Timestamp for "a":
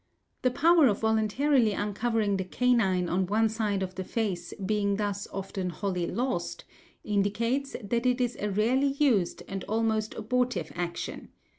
8.37-8.49